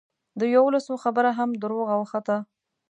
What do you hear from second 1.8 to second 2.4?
وخته.